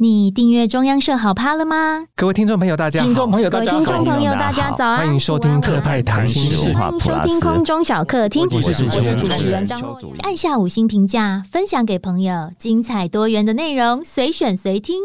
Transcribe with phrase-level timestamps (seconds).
[0.00, 2.06] 你订阅中央社好 POD 了吗？
[2.14, 3.06] 各位听众朋友，大家好！
[3.06, 3.78] 听众朋友，大家好！
[3.78, 4.98] 听众朋友，大家早安！
[4.98, 8.46] 欢迎收听特派谈心事，欢迎收听空中小客厅。
[8.48, 15.00] 我是主持人，主持人张若按下五星评价，分享给朋友，精彩多元的内容，随选随听。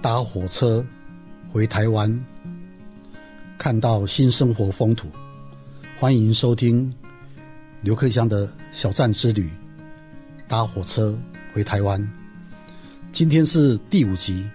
[0.00, 0.82] 搭火车
[1.52, 2.18] 回台湾，
[3.58, 5.08] 看到新生活风土，
[6.00, 6.90] 欢迎收听。
[7.84, 9.50] 刘克襄的小站之旅，
[10.48, 11.14] 搭火车
[11.52, 12.02] 回台湾。
[13.12, 14.48] 今天是第五集，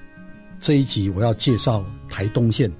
[0.59, 2.71] 这一集我要介绍台东线。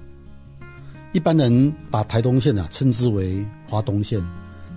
[1.11, 4.19] 一般人把台东线啊称之为花东线，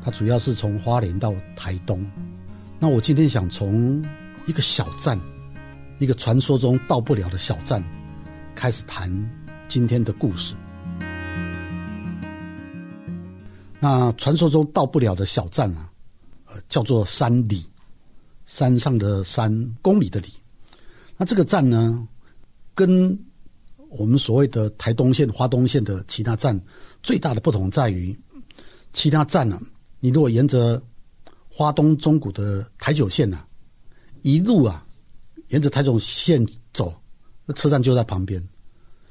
[0.05, 2.05] 它主要是从花莲到台东。
[2.79, 4.05] 那我今天想从
[4.45, 5.19] 一个小站，
[5.99, 7.83] 一个传说中到不了的小站，
[8.55, 9.11] 开始谈
[9.69, 10.55] 今天的故事。
[13.85, 15.91] 那传说中到不了的小站啊，
[16.47, 17.67] 呃，叫做山里，
[18.47, 20.29] 山上的山，公里的里。
[21.17, 22.07] 那这个站呢，
[22.77, 23.19] 跟
[23.89, 26.57] 我们所谓的台东线、花东线的其他站
[27.03, 28.17] 最大的不同在于，
[28.93, 29.63] 其他站呢、啊，
[29.99, 30.81] 你如果沿着
[31.49, 33.45] 花东中古的台九线啊，
[34.23, 34.87] 一路啊，
[35.49, 36.95] 沿着台九线走，
[37.45, 38.41] 那车站就在旁边。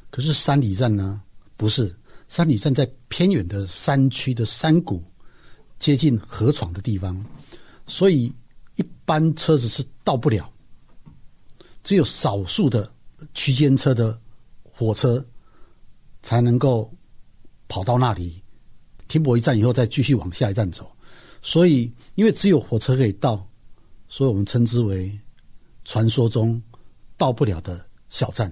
[0.09, 1.21] 可是山里站呢，
[1.57, 1.93] 不是。
[2.31, 5.03] 山里站在偏远的山区的山谷，
[5.79, 7.25] 接近河床的地方，
[7.87, 8.33] 所以
[8.77, 10.49] 一般车子是到不了。
[11.83, 12.89] 只有少数的
[13.33, 14.17] 区间车的
[14.63, 15.21] 火车
[16.23, 16.89] 才能够
[17.67, 18.41] 跑到那里，
[19.09, 20.89] 停泊一站以后再继续往下一站走。
[21.41, 23.45] 所以，因为只有火车可以到，
[24.07, 25.19] 所以我们称之为
[25.83, 26.63] 传说中
[27.17, 28.49] 到不了的小站。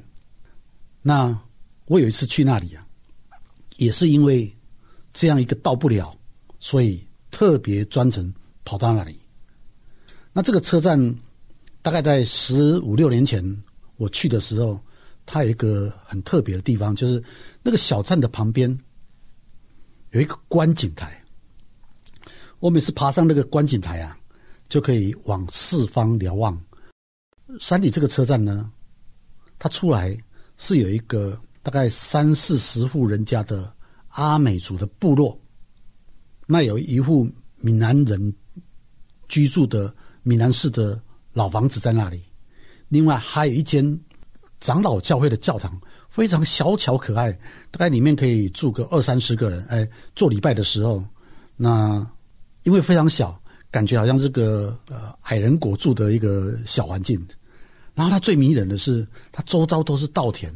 [1.02, 1.40] 那
[1.86, 2.86] 我有一次去那里啊。
[3.80, 4.54] 也是因为
[5.14, 6.14] 这样一个到不了，
[6.60, 8.32] 所以特别专程
[8.66, 9.18] 跑到那里。
[10.34, 11.00] 那这个车站
[11.82, 13.42] 大概在十五六年前
[13.96, 14.78] 我去的时候，
[15.26, 17.24] 它有一个很特别的地方，就是
[17.64, 18.70] 那个小站的旁边
[20.12, 21.18] 有一个观景台。
[22.60, 24.18] 我每次爬上那个观景台啊，
[24.68, 26.62] 就可以往四方瞭望。
[27.62, 28.70] 山里这个车站呢，
[29.58, 30.16] 它出来
[30.58, 31.40] 是有一个。
[31.62, 33.72] 大概三四十户人家的
[34.10, 35.40] 阿美族的部落，
[36.48, 38.34] 那有一户闽南人
[39.28, 39.94] 居住的
[40.24, 41.02] 闽南式的
[41.34, 42.22] 老房子在那里。
[42.88, 44.00] 另外还有一间
[44.60, 47.32] 长老教会的教堂，非常小巧可爱，
[47.70, 49.64] 大概里面可以住个二三十个人。
[49.66, 51.04] 哎，做礼拜的时候，
[51.56, 52.06] 那
[52.64, 53.40] 因为非常小，
[53.70, 57.24] 感觉好像是个呃矮人国住的一个小环境。
[57.94, 60.52] 然后它最迷人的是，它周遭都是稻田。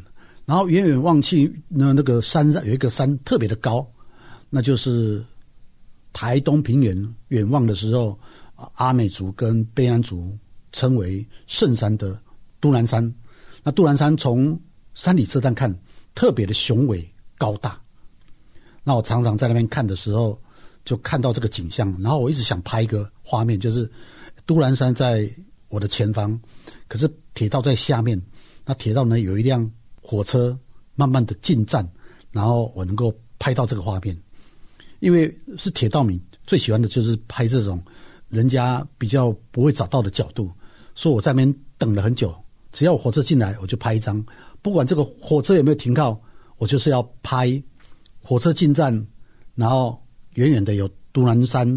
[0.46, 3.90] 然后远远望去，那那个山上有一个山特别的高，
[4.50, 5.24] 那就是
[6.12, 7.16] 台东平原。
[7.30, 8.20] 远望的时候，
[8.74, 10.38] 阿美族跟卑南族
[10.74, 12.22] 称为圣山的
[12.60, 13.14] 都兰山。
[13.64, 14.60] 那都兰山从
[14.94, 15.74] 山里车站看，
[16.14, 17.82] 特别的雄伟高大。
[18.84, 20.38] 那我常常在那边看的时候，
[20.84, 21.90] 就看到这个景象。
[22.02, 23.90] 然后我一直想拍一个画面，就是
[24.46, 25.26] 都兰山在
[25.70, 26.38] 我的前方，
[26.90, 28.22] 可是铁道在下面。
[28.66, 29.72] 那铁道呢，有一辆。
[30.04, 30.58] 火车
[30.96, 31.88] 慢慢的进站，
[32.32, 34.16] 然后我能够拍到这个画面，
[35.00, 37.82] 因为是铁道迷，最喜欢的就是拍这种
[38.30, 40.52] 人家比较不会找到的角度，
[40.94, 42.36] 所以我在那边等了很久。
[42.72, 44.24] 只要火车进来，我就拍一张，
[44.62, 46.20] 不管这个火车有没有停靠，
[46.58, 47.62] 我就是要拍
[48.20, 49.08] 火车进站，
[49.56, 50.02] 然后
[50.34, 51.68] 远远的有都兰山，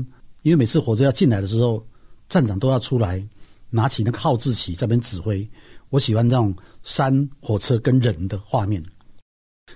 [0.43, 1.87] 因为每次火车要进来的时候，
[2.31, 3.23] 站长都要出来
[3.69, 5.47] 拿起那个号志旗在那边指挥。
[5.91, 8.81] 我喜欢这种山、火车跟人的画面，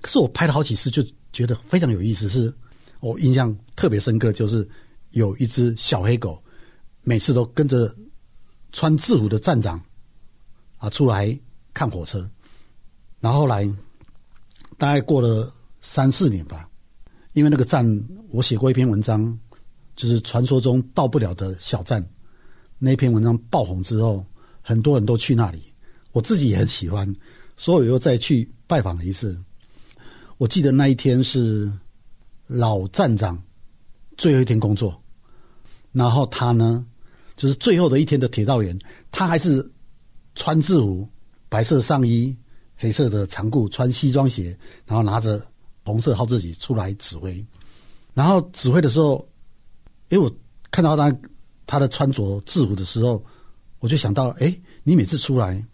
[0.00, 2.28] 可是我拍了好几次，就觉得非常有意思。
[2.28, 2.54] 是
[3.00, 4.66] 我印象特别深刻，就是
[5.10, 6.40] 有一只小黑狗，
[7.02, 7.92] 每次都跟着
[8.70, 9.82] 穿制服的站长
[10.78, 11.36] 啊出来
[11.74, 12.30] 看火车。
[13.18, 13.68] 然后来
[14.78, 16.70] 大概过了三四年吧，
[17.32, 17.84] 因为那个站
[18.30, 19.36] 我写过一篇文章，
[19.96, 22.08] 就是传说中到不了的小站。
[22.78, 24.24] 那篇文章爆红之后，
[24.62, 25.60] 很多人都去那里。
[26.12, 27.14] 我自己也很喜欢，
[27.56, 29.38] 所以我又再去拜访了一次。
[30.38, 31.70] 我记得那一天是
[32.46, 33.40] 老站长
[34.16, 35.00] 最后一天工作，
[35.92, 36.84] 然后他呢，
[37.36, 38.78] 就是最后的一天的铁道员，
[39.12, 39.70] 他还是
[40.34, 41.06] 穿制服，
[41.48, 42.36] 白色上衣，
[42.76, 45.46] 黑色的长裤，穿西装鞋，然后拿着
[45.84, 47.44] 红色号志旗出来指挥。
[48.14, 49.28] 然后指挥的时候，
[50.08, 50.34] 因为我
[50.70, 51.14] 看到他
[51.66, 53.22] 他的穿着制服的时候，
[53.78, 55.64] 我就想到，哎，你每次出来。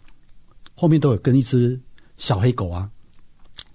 [0.79, 1.79] 后面都有跟一只
[2.17, 2.87] 小黑狗啊，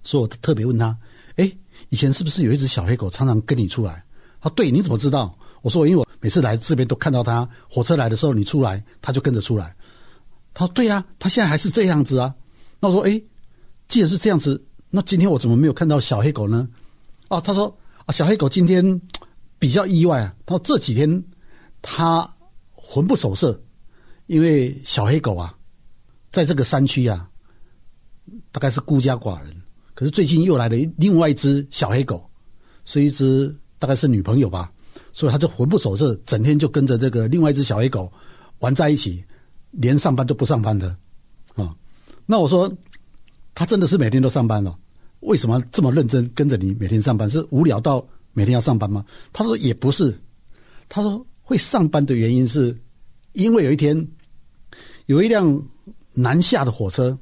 [0.04, 0.96] 所以我特别问他
[1.34, 1.52] ：“哎，
[1.88, 4.04] 以前是不是有一只小黑狗常常跟你出来？”
[4.40, 5.36] 他对，你怎么知道？
[5.62, 9.74] 我说因为我每次来这边都看到他，火车来的时候你出来，他就跟着出来。
[10.54, 12.32] 他说对呀，他现在还是这样子啊。
[12.78, 13.20] 那我说哎，
[13.88, 16.68] 既然是这样子，那今天我怎么没有看到小黑狗呢？
[17.28, 17.76] 哦，他说
[18.06, 19.00] 啊，小黑狗今天
[19.58, 20.34] 比较意外啊。
[20.46, 21.24] 他说这几天
[21.80, 22.28] 他
[22.72, 23.60] 魂不守舍，
[24.26, 25.56] 因为小黑狗啊，
[26.32, 27.28] 在这个山区啊，
[28.50, 29.54] 大概是孤家寡人。
[29.94, 32.28] 可是最近又来了另外一只小黑狗，
[32.86, 34.72] 是一只大概是女朋友吧，
[35.12, 38.10] 所以他就魂不守舍，整天就跟着这个另外一只小黑狗
[38.60, 39.22] 玩在一起，
[39.70, 40.96] 连上班都不上班的
[41.54, 41.76] 啊。
[42.24, 42.72] 那我说，
[43.54, 44.76] 他真的是每天都上班了？
[45.20, 47.28] 为什么这么认真跟着你每天上班？
[47.28, 49.04] 是无聊到每天要上班吗？
[49.32, 50.18] 他说也不是，
[50.88, 52.76] 他说会上班的原因是，
[53.32, 54.08] 因为有一天
[55.06, 55.62] 有一辆
[56.12, 57.18] 南下的火车。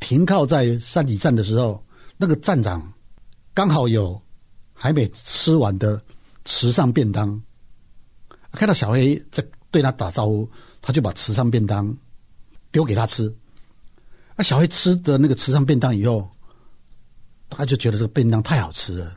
[0.00, 1.82] 停靠在山里站的时候，
[2.18, 2.92] 那个站长
[3.54, 4.20] 刚好有
[4.74, 6.02] 还没吃完的
[6.44, 7.40] 池上便当，
[8.52, 10.46] 看到小黑在对他打招呼，
[10.82, 11.96] 他就把池上便当
[12.70, 13.34] 丢给他吃。
[14.36, 16.28] 那小黑吃的那个池上便当以后，
[17.48, 19.16] 他就觉得这个便当太好吃了，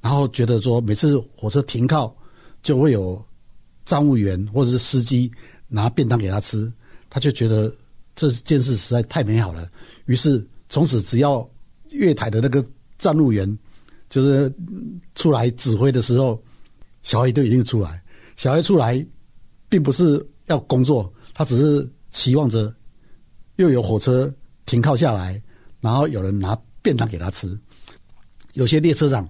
[0.00, 2.14] 然后觉得说每次火车停靠
[2.62, 3.20] 就会有
[3.84, 5.32] 站务员或者是司机
[5.66, 6.72] 拿便当给他吃，
[7.10, 7.72] 他就觉得。
[8.20, 9.70] 这件事实在太美好了，
[10.06, 11.48] 于是从此只要
[11.90, 12.66] 月台的那个
[12.98, 13.48] 站务员
[14.10, 14.52] 就是
[15.14, 16.42] 出来指挥的时候，
[17.02, 18.02] 小黑都一定出来。
[18.34, 19.06] 小黑出来，
[19.68, 22.74] 并不是要工作，他只是期望着
[23.54, 24.34] 又有火车
[24.66, 25.40] 停靠下来，
[25.80, 27.56] 然后有人拿便当给他吃。
[28.54, 29.28] 有些列车长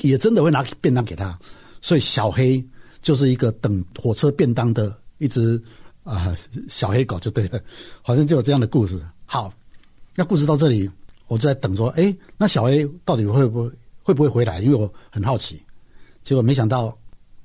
[0.00, 1.38] 也真的会拿便当给他，
[1.80, 2.60] 所以小黑
[3.00, 5.62] 就是一个等火车便当的一只。
[6.06, 6.34] 啊，
[6.68, 7.60] 小黑狗就对了，
[8.00, 9.04] 好像就有这样的故事。
[9.24, 9.52] 好，
[10.14, 10.88] 那故事到这里，
[11.26, 13.70] 我就在等说，哎，那小黑到底会不会
[14.04, 14.60] 会不会回来？
[14.60, 15.60] 因为我很好奇。
[16.22, 16.96] 结果没想到，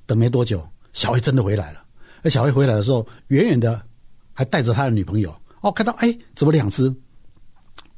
[0.06, 1.84] 等没多久，小黑真的回来了。
[2.22, 3.84] 而小黑回来的时候，远远的
[4.32, 5.34] 还带着他的女朋友。
[5.60, 6.94] 哦，看到哎，怎么两只？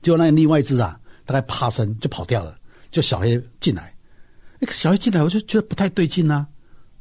[0.01, 2.59] 就那另外一只啊，大概趴身就跑掉了。
[2.91, 3.95] 就小黑进来，
[4.59, 6.47] 那个小黑进来，我就觉得不太对劲啊，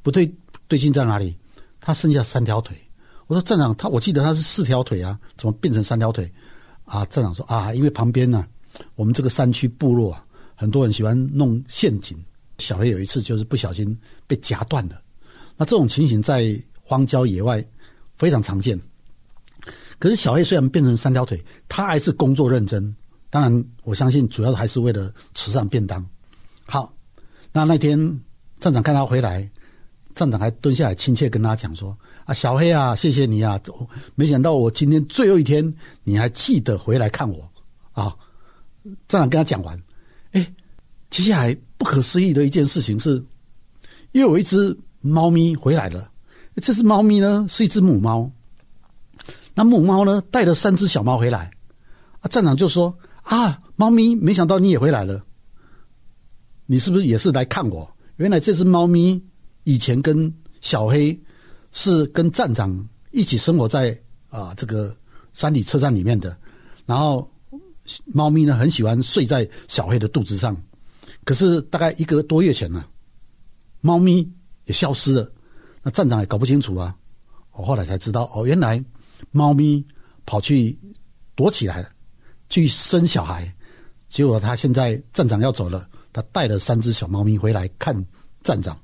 [0.02, 0.30] 不对，
[0.68, 1.38] 对劲在哪里？
[1.80, 2.76] 他剩下三条腿。
[3.28, 6.32] 我说站长，他我记得他是四条腿啊，怎么变成三条腿？
[6.86, 8.48] 啊，站长说啊，因为旁边呢、啊，
[8.96, 10.26] 我们这个山区部落啊，
[10.56, 12.18] 很多人喜欢弄陷阱。
[12.60, 13.98] 小黑有一次就是不小心
[14.28, 15.02] 被夹断了。
[15.58, 17.64] 那这种情形在荒郊野外
[18.16, 18.80] 非常常见。
[19.98, 22.96] 可是小黑虽然变成三条腿，他还是工作认真。
[23.30, 26.06] 当然，我相信主要还是为了慈善便当。
[26.66, 26.94] 好，
[27.52, 27.98] 那那天
[28.60, 29.50] 站长看他回来，
[30.16, 31.96] 站长还蹲下来亲切跟他讲说。
[32.26, 33.60] 啊，小黑啊，谢谢你啊！
[34.16, 35.74] 没想到我今天最后一天，
[36.06, 37.52] 你还记得回来看我
[37.92, 38.16] 啊！
[39.10, 39.78] 站长跟他讲完，
[40.32, 40.54] 哎，
[41.10, 43.22] 接下来不可思议的一件事情是，
[44.14, 46.10] 又有一只猫咪回来了。
[46.62, 48.32] 这只猫咪呢，是一只母猫。
[49.54, 51.52] 那母猫呢，带了三只小猫回来。
[52.22, 55.22] 啊，站长就说：啊，猫咪，没想到你也回来了。
[56.66, 57.94] 你是不是也是来看我？
[58.16, 59.22] 原来这只猫咪
[59.64, 61.20] 以前跟小黑。
[61.76, 64.00] 是跟站长一起生活在
[64.30, 64.96] 啊、这个
[65.34, 66.38] 山里车站里面的，
[66.86, 67.28] 然后
[68.06, 70.56] 猫咪呢很喜欢睡在小黑的肚子上，
[71.24, 72.86] 可是大概一个多月前呢，
[73.82, 74.32] 猫咪
[74.66, 75.32] 也消失了，
[75.82, 76.96] 那站长也搞不清楚啊，
[77.54, 78.80] 我后来才知道哦，原来
[79.32, 79.84] 猫咪
[80.28, 80.78] 跑去
[81.34, 81.90] 躲起来了，
[82.50, 83.52] 去生小孩，
[84.08, 88.06] 结果他现在站长要走了，他带了三只小猫咪回来看
[88.44, 88.80] 站长，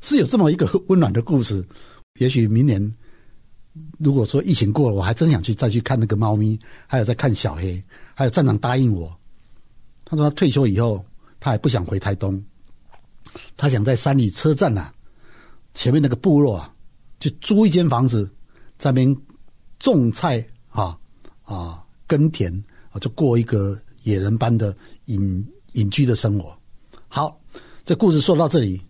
[0.00, 1.64] 是有这么一个温暖的故事。
[2.18, 2.94] 也许明年，
[3.98, 7.82] 如果说疫情过了，我还真想去再去看那个猫咪，还有再看小黑，
[8.14, 9.14] 还有站长答应我，
[10.04, 11.04] 他说他退休以后，
[11.38, 12.42] 他还不想回台东，
[13.56, 14.94] 他想在山里车站呐、啊，
[15.74, 16.74] 前面那个部落啊，
[17.20, 18.28] 就租一间房子，
[18.78, 19.16] 在那边
[19.78, 20.98] 种菜啊
[21.44, 22.52] 啊耕田
[22.90, 26.56] 啊，就过一个野人般的隐隐居的生活。
[27.06, 27.40] 好，
[27.84, 28.82] 这故事说到这里，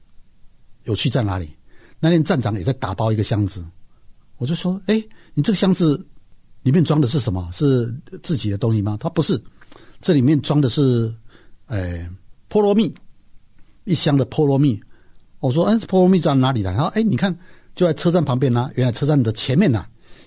[0.88, 1.54] 有趣在哪里？
[2.00, 3.62] 那天站长也在打包一个箱子，
[4.38, 5.00] 我就说：“哎，
[5.34, 6.02] 你这个箱子
[6.62, 7.46] 里面装的是什么？
[7.52, 9.40] 是自己的东西吗？”他不是，
[10.00, 11.14] 这里面装的是，
[11.66, 12.08] 哎，
[12.48, 12.92] 菠萝蜜，
[13.84, 14.80] 一箱的菠萝蜜。
[15.40, 17.36] 我说：“哎，菠萝蜜在哪里来？”然后：“哎，你看，
[17.74, 18.70] 就在车站旁边呢、啊。
[18.76, 19.86] 原来车站的前面呐、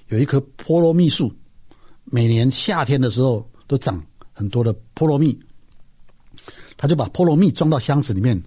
[0.10, 1.34] 有一棵菠萝蜜树，
[2.06, 4.00] 每年夏天的时候都长
[4.32, 5.38] 很多的菠萝蜜。
[6.78, 8.42] 他就把菠萝蜜装到箱子里面，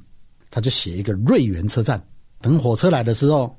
[0.55, 2.01] 他就写一个瑞园车站。”
[2.41, 3.57] 等火车来的时候，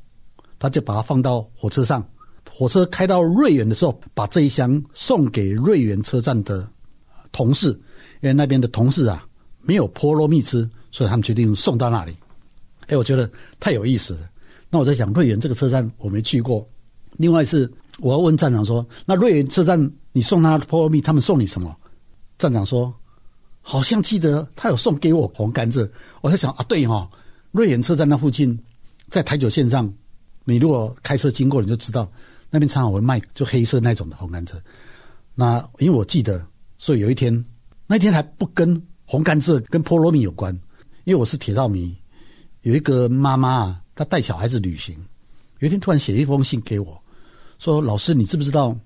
[0.58, 2.08] 他就把它放到火车上。
[2.50, 6.66] 火车开到瑞园的时候，把这一箱送给瑞园车站的
[7.32, 7.72] 同事，
[8.22, 9.26] 因为那边的同事啊
[9.62, 12.16] 没有菠萝蜜吃，所以他们决定送到那里。
[12.88, 14.30] 哎，我觉得太有意思了。
[14.70, 16.66] 那我在想，瑞园这个车站我没去过。
[17.18, 21.76] 另外是我要问站长说，那瑞园车站你送他菠萝蜜，他们送你什么？
[22.38, 22.94] 站长说，
[23.68, 25.90] 好像记得他有送给我红甘蔗。
[26.22, 27.10] 我在想啊，对哈、哦，
[27.52, 28.58] 瑞园车站那附近，
[29.10, 29.92] 在台九线上，
[30.44, 32.08] 你如果开车经过，你就知道
[32.52, 34.54] 那边常常会卖就黑色那种的红甘蔗。
[35.34, 36.46] 那因为我记得，
[36.78, 37.44] 所以有一天，
[37.88, 40.54] 那一天还不跟红甘蔗跟菠萝蜜有关，
[41.06, 41.98] 因为我是铁道迷。
[42.62, 44.96] 有一个妈妈啊，她带小孩子旅行，
[45.58, 47.02] 有一天突然写一封信给我，
[47.58, 48.78] 说：“老师，你知不知道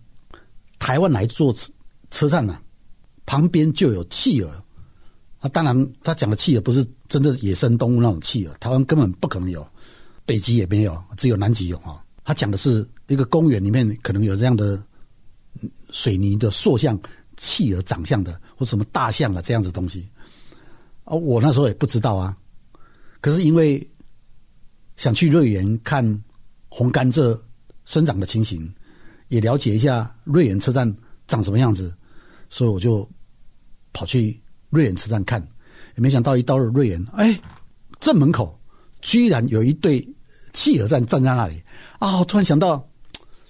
[0.80, 1.70] 台湾哪一座车
[2.12, 2.62] 车站呢、啊？
[3.26, 4.66] 旁边就有企鹅。
[5.40, 9.66] 啊，当然，他讲的企鹅不是真的野生动物那种企鹅，台湾根本不可能有，
[10.26, 12.04] 北极也没有，只有南极有哈。
[12.24, 14.82] 他讲的是一个公园里面可能有这样的
[15.92, 17.00] 水泥的塑像
[17.38, 20.10] 企鹅长相的，或什么大象啊这样子东西。
[21.06, 22.38] 啊，我那时候也不知道啊。”
[23.22, 23.86] 可是因为
[24.96, 26.24] 想去瑞园看
[26.68, 27.40] 红甘蔗
[27.86, 28.72] 生长的情形，
[29.30, 30.94] 也了解一下瑞园车站
[31.28, 31.94] 长什么样子，
[32.50, 33.10] 所以我就
[33.94, 34.40] 跑去
[34.70, 35.46] 瑞园车站看。
[35.96, 37.38] 也没想到一到了瑞园，哎，
[38.00, 38.58] 正门口
[39.02, 40.08] 居然有一对
[40.54, 41.62] 企鹅站站在那里
[41.98, 42.24] 啊！
[42.24, 42.88] 突然想到，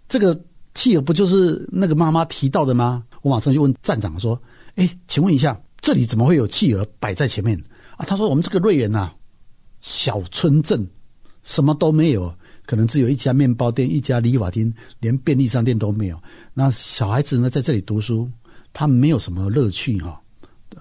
[0.08, 0.40] 这个
[0.74, 3.04] 企鹅不就是那个妈妈提到的吗？
[3.22, 4.42] 我马上就问站长说
[4.76, 7.62] ：“哎，请问一下，这里怎么会有企鹅摆在前面
[7.98, 9.12] 啊？”他说：“我们这个瑞园呐。”
[9.82, 10.90] 小村镇，
[11.44, 12.34] 什么都没有，
[12.66, 16.20] 可能只有一家面包店、一家理发厅，连便利商店都没有。
[16.54, 18.30] 那小孩子呢，在这里读书，
[18.74, 20.20] 他没有什么乐趣哈。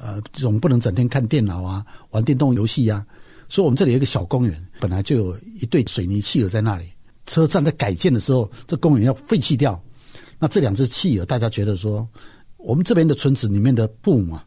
[0.00, 3.04] 呃，总不能整天看电脑啊，玩电动游戏啊。
[3.48, 6.84] 所以，我们这里有一个小公园，本来就有一对水泥企鹅在那里。
[7.26, 9.80] 车站在改建的时候，这公园要废弃掉。
[10.38, 12.06] 那这两只企鹅，大家觉得说，
[12.56, 14.44] 我们这边的村子里面的父母啊。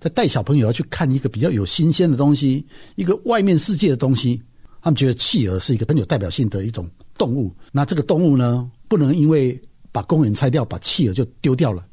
[0.00, 2.66] 在带小朋友要去看一个比较有新鲜的东西，
[2.96, 4.42] 一个外面世界的东西，
[4.82, 7.54] 他们觉得企鹅是一个很有代表性的一种动物。
[7.70, 9.56] 那这个动物呢，不能因为
[9.92, 11.86] 把公园拆掉，把企鹅就丢掉了，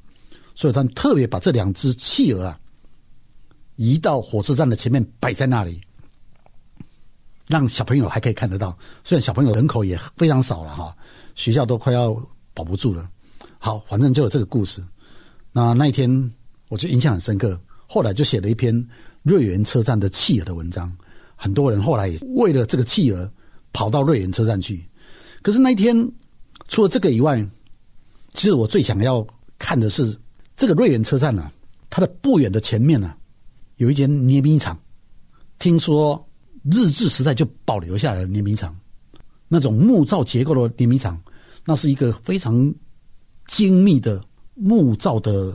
[0.55, 2.59] 所以他们特别把这两只企鹅啊
[3.79, 5.79] 移到火车站的前面摆在那里，
[7.47, 8.77] 让小朋友还可以看得到。
[9.05, 10.93] 虽然小朋友人口也非常少了哈，
[11.33, 12.13] 学校都快要
[12.53, 13.09] 保不住了。
[13.57, 14.83] 好，反正就有这个故事。
[15.53, 16.29] 那那一天
[16.67, 17.57] 我就印象很深刻。
[17.87, 18.85] 后来就写了一篇
[19.23, 20.93] 瑞园车站的企鹅的文章，
[21.37, 23.31] 很多人后来也为了这个企鹅
[23.71, 24.85] 跑到瑞园车站去。
[25.41, 25.95] 可是那一天
[26.67, 27.41] 除了这个以外，
[28.33, 29.25] 其实我最想要
[29.57, 30.19] 看的是
[30.57, 31.53] 这个瑞园车站呢、啊，
[31.89, 33.17] 它的不远的前面呢、啊，
[33.79, 34.79] 有一间捏米厂。
[35.57, 36.25] 听说
[36.71, 38.73] 日治时代就保留下来的捏米厂，
[39.49, 41.21] 那种木造结构的捏米厂，
[41.65, 42.73] 那是一个非常
[43.47, 45.53] 精密的木造的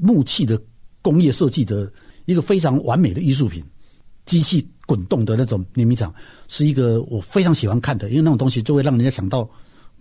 [0.00, 0.60] 木器的。
[1.00, 1.90] 工业设计的
[2.26, 3.64] 一个非常完美的艺术品，
[4.26, 6.12] 机器滚动的那种碾米厂，
[6.48, 9.48] 是一个我非常喜欢看的，因为那种东西就会让人家想到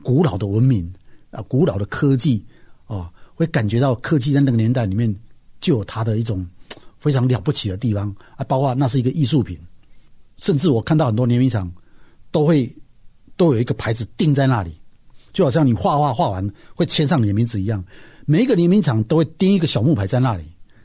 [0.02, 0.92] 古老的文明
[1.30, 2.44] 啊，古老的科技
[2.88, 5.16] 啊，会感觉到科技在那个年代里面
[5.62, 6.46] 就有它的一种
[7.00, 9.58] 非常了不起的地方啊，包括那是一个艺术品，
[10.42, 11.72] 甚至我看到很多联名厂
[12.32, 12.72] 都会
[13.36, 14.80] 都有一个牌子钉在那里，
[15.34, 17.84] 就好像你画画画完会签上你的名字一样，
[18.26, 20.44] 每一个联名厂都会钉一个小木牌在那里。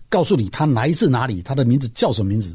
[0.09, 2.55] 告诉你它来自哪里，它的名字叫什么名字，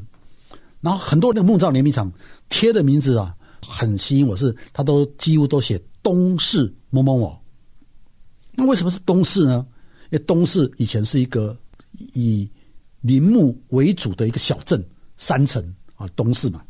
[0.80, 2.12] 然后很多那个木造联名厂
[2.50, 3.36] 贴的名字啊，
[3.66, 7.36] 很吸引我是，他都几乎都写东市某某某。
[8.54, 9.66] 那为什么是东市呢？
[10.12, 11.58] 因为东市以前是一个
[12.14, 12.48] 以
[13.02, 14.84] 林木为主的一个小镇
[15.18, 15.64] 山城
[15.96, 16.64] 啊，东市嘛，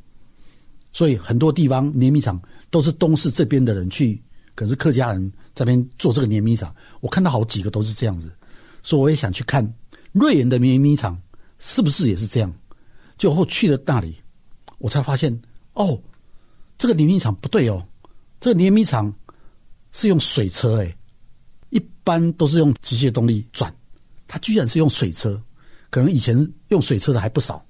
[0.91, 4.21] 所以很多地方碾米厂都是东市这边的人去，
[4.55, 8.35] 可是客家人这边做这个碾米厂，我看到好几个都是这样子，
[8.83, 9.73] 所以我也想去看。
[10.13, 11.21] 瑞园的碾米厂
[11.59, 12.53] 是不是也是这样？
[13.17, 14.15] 就后去了那里，
[14.77, 15.41] 我才发现
[15.73, 16.01] 哦，
[16.77, 17.85] 这个碾米厂不对哦，
[18.39, 19.13] 这个碾米厂
[19.91, 20.95] 是用水车诶，
[21.69, 23.73] 一般都是用机械动力转，
[24.27, 25.39] 它居然是用水车，
[25.97, 26.37] 可能以前
[26.67, 27.65] 用水车的还不少。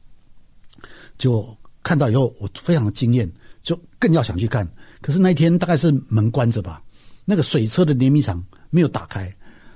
[1.17, 1.47] 就
[1.81, 3.31] 看到以后，我非常的惊艳，
[3.63, 4.69] 就更要想去看。
[4.99, 6.83] 可是那一天大概是门关着吧，
[7.23, 9.33] 那个水车的碾米厂没有打开，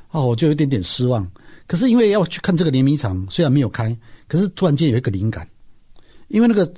[0.10, 1.26] 哦，我就有点点失望。
[1.66, 5.48] 可是因为要去看这个碾米厂，虽然没有开，可是突然间有一个灵感，
[6.28, 6.70] 因为那个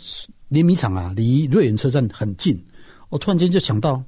[0.50, 2.64] 碾米厂啊离瑞园车站很近，
[3.10, 4.00] 我突然间就想到，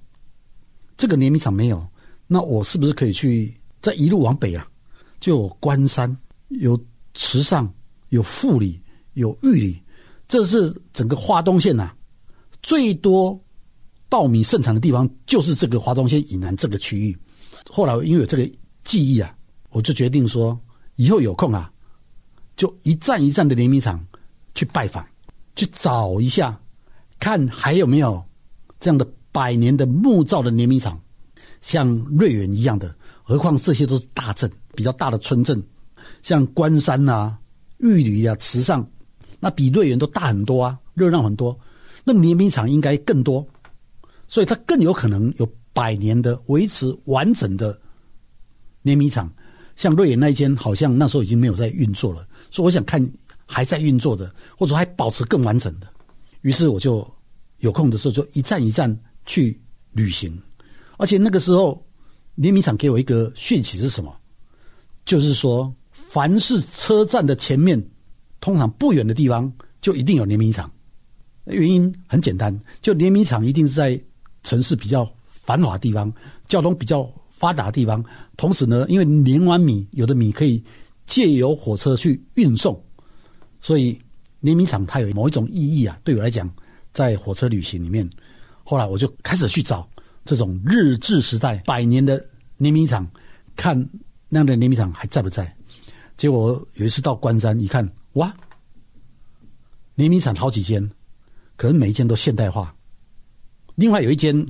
[0.97, 1.83] 这个碾米厂没有，
[2.27, 4.67] 那我是不是可以去再一路往北啊？
[5.19, 6.15] 就关山、
[6.49, 6.79] 有
[7.15, 7.73] 池上、
[8.09, 8.79] 有富里、
[9.13, 9.81] 有玉里，
[10.27, 11.91] 这是整个花东县呐、
[12.61, 13.43] 最多
[14.07, 17.17] 稻米盛产的地方，就是这个花东县以南这个区域。
[17.71, 18.47] 后来因为有这个
[18.83, 19.35] 记忆啊，
[19.71, 20.55] 我就决定说。
[20.97, 21.69] 以后有空啊，
[22.55, 24.01] 就一站一站的碾米厂
[24.53, 25.05] 去拜访，
[25.57, 26.57] 去找一下，
[27.19, 28.23] 看还有没有
[28.79, 30.97] 这样的百年的木造的碾米厂，
[31.59, 32.95] 像瑞园一样的。
[33.23, 35.61] 何况这些都是大镇，比较大的村镇，
[36.25, 37.37] 像关山啊、
[37.77, 38.83] 玉里啊、池上，
[39.39, 41.55] 那比瑞园都大很多啊，热闹很多。
[42.03, 43.47] 那碾米厂应该更多，
[44.25, 47.79] 所以它更有可能有百年的维持完整的
[48.81, 49.31] 碾米厂。
[49.75, 53.07] 像瑞园那一间，好像那时候已经没有在运作了，所以我想看
[53.45, 55.87] 还在运作的，或者还保持更完整的。
[56.41, 57.07] 于是我就
[57.59, 60.35] 有空的时候就一站一站去旅行，
[60.97, 61.79] 而且那个时候。
[62.37, 64.13] 碾米厂给我一个讯息是什么？
[65.05, 67.81] 就是说，凡是车站的前面，
[68.41, 70.69] 通常不远的地方，就一定有碾米厂。
[71.45, 73.99] 原因很简单，就碾米厂一定是在
[74.43, 76.11] 城市比较繁华地方，
[76.47, 78.03] 交通比较发达的地方。
[78.35, 80.61] 同时呢，因为碾完米，有的米可以
[81.05, 82.83] 借由火车去运送，
[83.61, 83.97] 所以
[84.41, 85.97] 碾米厂它有某一种意义啊。
[86.03, 86.51] 对我来讲，
[86.91, 88.09] 在火车旅行里面，
[88.63, 89.87] 后来我就开始去找。
[90.25, 92.19] 这种日治时代百年的
[92.57, 93.07] 碾米厂，
[93.55, 93.77] 看
[94.27, 95.55] 那样的碾米厂还在不在？
[96.17, 98.33] 结果有一次到关山一看，哇，
[99.95, 100.89] 碾米厂好几间，
[101.55, 102.73] 可能每一间都现代化。
[103.75, 104.45] 另外有一间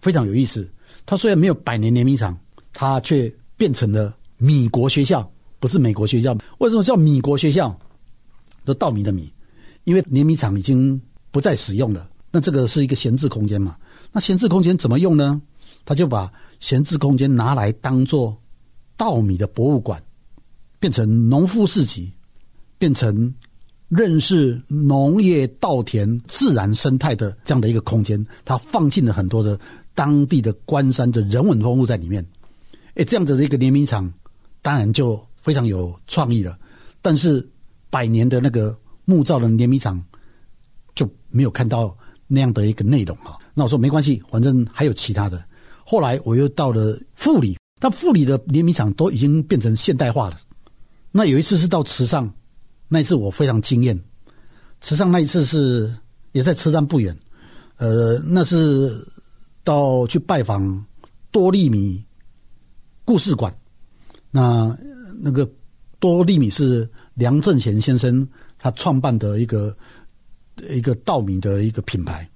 [0.00, 0.70] 非常有意思，
[1.04, 2.38] 它虽然没有百年碾米厂，
[2.72, 6.36] 它却变成了米国学校，不是美国学校。
[6.58, 7.76] 为什么叫米国学校？
[8.64, 9.32] 都稻米的米，
[9.84, 11.00] 因为碾米厂已经
[11.30, 13.76] 不再使用了，那这个是一个闲置空间嘛。
[14.12, 15.40] 那闲置空间怎么用呢？
[15.84, 18.38] 他就把闲置空间拿来当做
[18.96, 20.00] 稻米的博物馆，
[20.80, 22.10] 变成农夫市集，
[22.78, 23.32] 变成
[23.88, 28.26] 认识农业稻田自然生态的这样的一个空间。
[28.44, 29.60] 他放进了很多的
[29.94, 32.26] 当地的关山的人文风物在里面。
[32.94, 34.12] 诶，这样子的一个联名厂，
[34.62, 36.58] 当然就非常有创意了。
[37.02, 37.46] 但是
[37.90, 40.02] 百年的那个木造的联名厂
[40.94, 41.96] 就没有看到
[42.26, 43.36] 那样的一个内容啊。
[43.52, 45.44] 那我说没关系，反正还有其他的。
[45.84, 50.40] 后来我又到了富里，但富里的联名厂都已经变成现代化了。
[51.12, 52.32] 那有一次是到池上，
[52.88, 53.98] 那一次我非常惊艳。
[54.80, 55.94] 池上那一次是
[56.32, 57.16] 也在车站不远，
[57.76, 59.06] 呃，那是
[59.64, 60.84] 到去拜访
[61.30, 62.04] 多利米
[63.04, 63.54] 故事馆。
[64.30, 64.76] 那
[65.20, 65.50] 那个
[65.98, 68.26] 多利米是梁正贤先生
[68.58, 69.76] 他创办的一个
[70.68, 72.28] 一个稻米的一个品牌。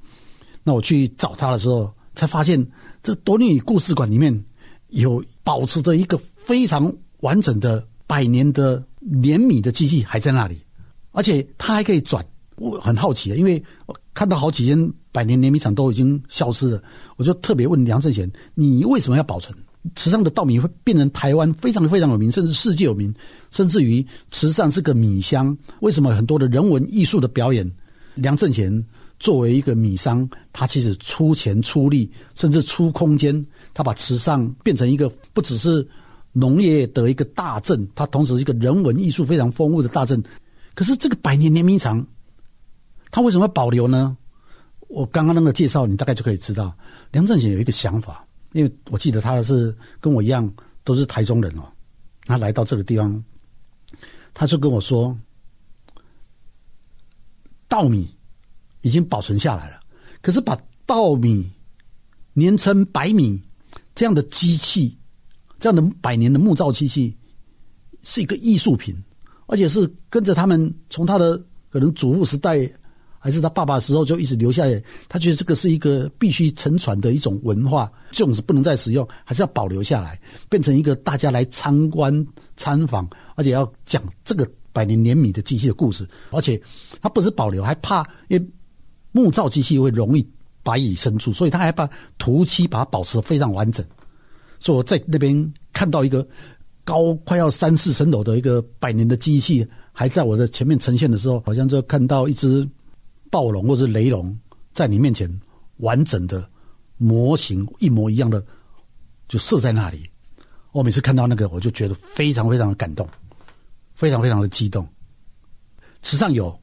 [0.63, 2.67] 那我去找他的时候，才发现
[3.03, 4.45] 这多利米故事馆里面
[4.89, 10.57] 有保持着一个非常完整的百年的碾米的机器还在那里，
[11.11, 12.25] 而且它还可以转。
[12.55, 16.81] 我很好奇，因为我看到好几间百年碾米厂都已经消失了，
[17.17, 19.53] 我就特别问梁正贤：“你为什么要保存？
[19.97, 23.13] 池上的稻米会变成台湾非常非常有名，甚至世界有名，
[23.51, 27.69] 甚至于池上是个米乡，为什么很多的人文艺术的表演？”
[28.15, 28.85] 梁正贤。
[29.19, 35.87] 作为一个米商，他其实出钱出力，甚至出空间，他把池上变成一个不只是
[36.35, 40.23] 农业的一个大镇，它同时是一个人文艺术非常丰富的大镇。
[40.75, 42.07] 可是这个百年碾米厂，
[43.11, 44.15] 它为什么要保留呢？
[44.89, 46.77] 我刚刚那个介绍，你大概就可以知道，
[47.13, 50.53] 梁正贤有一个想法，因为我记得他是跟我一样
[50.85, 51.63] 都是台中人哦，
[52.27, 53.25] 他来到这个地方，
[54.35, 55.19] 他就跟我说，
[57.67, 58.15] 稻米。
[58.87, 59.81] 已经保存下来了，
[60.21, 61.51] 可是把稻米
[62.35, 63.43] 碾成白米
[63.95, 64.95] 这样的机器，
[65.65, 67.17] 这样的百年的木造机器，
[68.03, 68.95] 是一个艺术品，
[69.47, 72.71] 而且是跟着他们从他的可能祖父时代
[73.19, 74.85] 还是他爸爸时候就一直留下来。
[75.09, 82.13] 他觉得这个是一个必须承传的一种文化，这种是不能再使用，还是要保留下来，变成一个大家来参观
[82.59, 86.07] 参访，而且要讲这个百年年米的机器的故事。
[86.31, 86.61] 而且
[87.01, 88.47] 他不是保留，还怕因为。
[89.13, 90.29] 木造机器会容易
[90.63, 93.83] 白蚁生出，所以他还把涂漆把它保持非常完整。
[94.59, 96.27] 所以我在那边看到一个
[96.85, 102.69] 高快要三四层楼的一个百年的机器，还在我的前面呈现的时候，好像就看到一只
[103.31, 104.39] 暴龙或者雷龙
[104.73, 105.29] 在你面前
[105.79, 106.49] 完整的
[106.97, 108.45] 模型一模一样的
[109.29, 110.09] 就设在那里。
[110.73, 113.09] 我每次看到那个，我就觉得非常非常的感动，
[113.95, 114.87] 非常非常的激动。
[116.03, 116.61] 池上有，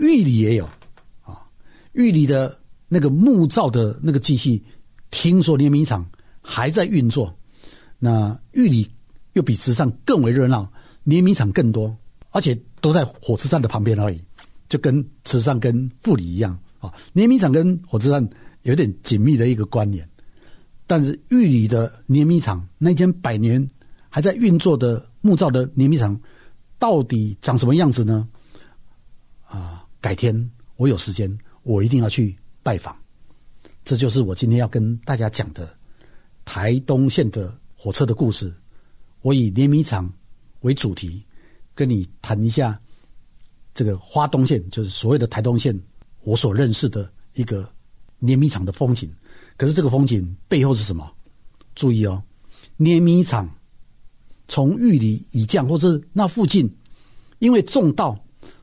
[0.00, 0.64] 玉里也有
[1.22, 1.46] 啊。
[1.92, 2.56] 玉里的
[2.88, 4.64] 那个木造的那个机器，
[5.10, 6.08] 听说联名厂
[6.48, 7.36] 还在运作。
[7.98, 8.88] 那玉里
[9.32, 10.70] 又比池上更为热闹，
[11.02, 11.94] 碾米厂更多，
[12.30, 14.20] 而且都在火车站的旁边而已，
[14.68, 16.94] 就跟池上跟富里一样啊。
[17.12, 18.30] 碾米厂跟火车站
[18.62, 20.08] 有点紧密的一个关联。
[20.86, 23.68] 但是玉里的碾米厂那间百年
[24.08, 26.18] 还在运作的木造的碾米厂，
[26.78, 28.28] 到底长什么样子呢？
[29.48, 31.36] 啊，改天我有时间。
[31.68, 32.96] 我一定要去拜访。
[33.84, 35.68] 这就是我今天要跟大家讲的
[36.46, 38.50] 台东线的火车的故事。
[39.20, 40.10] 我以碾米厂
[40.60, 41.22] 为主题，
[41.74, 42.80] 跟你谈一下
[43.74, 45.78] 这个花东线，就是所谓的台东线，
[46.22, 47.68] 我所认识的一个
[48.20, 49.12] 碾米厂的风景。
[49.56, 51.12] 可是这个风景背后是什么？
[51.74, 52.22] 注意哦，
[52.76, 53.50] 碾米厂
[54.48, 56.72] 从玉里以降，或者那附近，
[57.40, 58.18] 因为种稻，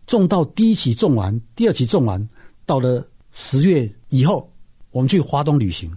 [0.07, 2.25] 种稻第一期种完，第二期种完，
[2.65, 4.49] 到了十月以后，
[4.91, 5.91] 我们去花东旅行，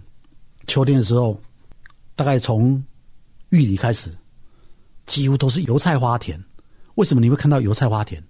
[0.67, 1.39] 秋天的时候，
[2.17, 2.83] 大概从
[3.49, 4.13] 玉里开始，
[5.05, 6.37] 几乎都是油菜花田。
[6.95, 8.21] 为什么你会看到油菜花田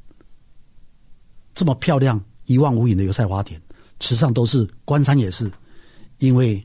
[1.56, 3.60] 这么漂亮、一望无垠的油菜花田？
[4.00, 5.50] 池上都是，关山也是，
[6.20, 6.62] 因为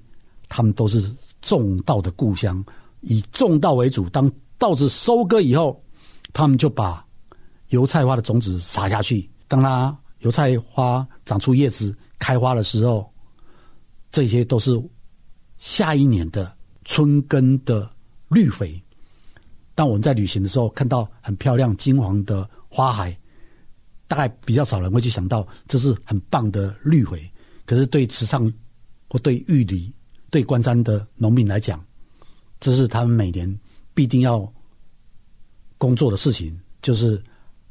[0.48, 2.62] 他们都是种稻的故乡，
[3.02, 4.08] 以种稻为主。
[4.08, 5.80] 当稻子收割以后，
[6.32, 7.06] 他们就把
[7.68, 9.30] 油菜花的种子撒下去。
[9.46, 13.08] 当它油菜花长出叶子、开花的时候，
[14.10, 14.76] 这些都是
[15.56, 17.90] 下一年的春耕的
[18.28, 18.82] 绿肥。
[19.74, 23.18] 当我们在旅行的时候，看到很漂亮金黄的花海，
[24.06, 27.30] 大概比较少人会去想到这是很棒的绿肥。
[27.64, 28.52] 可是对池上
[29.08, 29.92] 或对玉里、
[30.30, 31.82] 对关山的农民来讲，
[32.60, 33.58] 这是他们每年
[33.94, 34.52] 必定要
[35.78, 37.22] 工作的事情，就是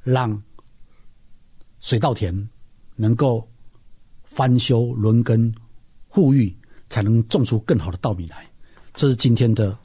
[0.04, 0.42] 让
[1.80, 2.50] 水稻田
[2.96, 3.48] 能够
[4.24, 5.54] 翻修、轮耕、
[6.08, 6.56] 护育，
[6.90, 8.51] 才能种出更好的稻米来。
[8.94, 9.76] 这是今天的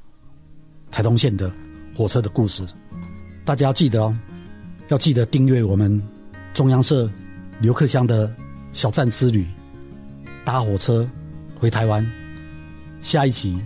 [0.90, 1.51] 台东线的
[1.95, 2.66] 火车的故事，
[3.45, 4.16] 大家要记得哦，
[4.88, 6.03] 要记得订阅我们
[6.53, 7.11] 中央社
[7.61, 8.35] 刘克襄的
[8.73, 9.47] 小站之旅，
[10.45, 11.09] 搭火车
[11.59, 12.07] 回台湾。
[13.01, 13.61] 下一集，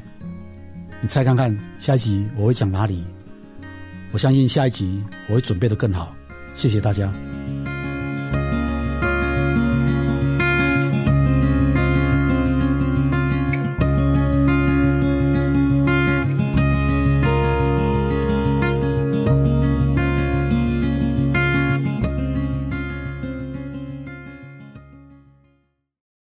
[1.00, 3.02] 你猜看看，下一集我会讲哪里？
[4.12, 6.14] 我相信下一集我会准备得更好。
[6.54, 7.12] 谢谢大家。